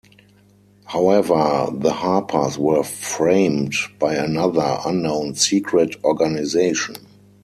However, 0.85 1.69
the 1.71 1.93
Harpers 1.93 2.57
were 2.57 2.81
framed 2.81 3.75
by 3.99 4.15
another, 4.15 4.79
unknown, 4.83 5.35
secret 5.35 5.95
organization. 6.03 6.95